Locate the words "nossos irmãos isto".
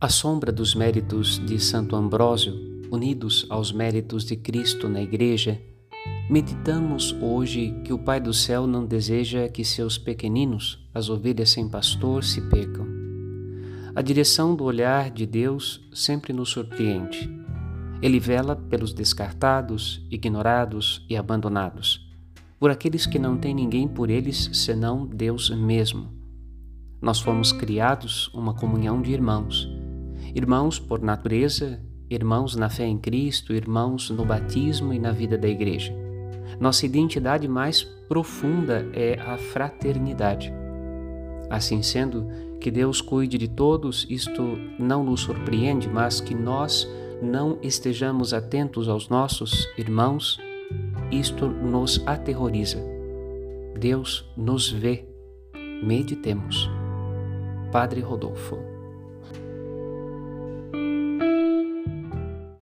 49.08-51.46